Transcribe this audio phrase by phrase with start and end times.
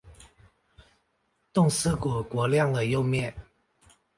[1.53, 3.31] 冻尸骨国亮了又灭。